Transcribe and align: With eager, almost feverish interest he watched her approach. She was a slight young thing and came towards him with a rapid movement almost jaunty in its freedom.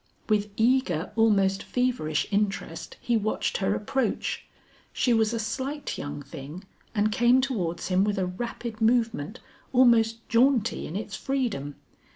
With 0.27 0.49
eager, 0.57 1.11
almost 1.15 1.61
feverish 1.61 2.25
interest 2.31 2.97
he 3.01 3.15
watched 3.15 3.57
her 3.57 3.75
approach. 3.75 4.47
She 4.91 5.13
was 5.13 5.31
a 5.31 5.37
slight 5.37 5.95
young 5.95 6.23
thing 6.23 6.63
and 6.95 7.11
came 7.11 7.39
towards 7.39 7.89
him 7.89 8.03
with 8.03 8.17
a 8.17 8.25
rapid 8.25 8.81
movement 8.81 9.41
almost 9.71 10.27
jaunty 10.27 10.87
in 10.87 10.95
its 10.95 11.15
freedom. 11.15 11.75